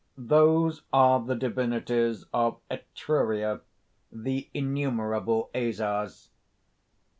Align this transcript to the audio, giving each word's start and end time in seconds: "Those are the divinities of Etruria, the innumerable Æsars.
"Those 0.17 0.81
are 0.91 1.23
the 1.23 1.35
divinities 1.35 2.25
of 2.33 2.59
Etruria, 2.71 3.61
the 4.11 4.49
innumerable 4.51 5.51
Æsars. 5.53 6.29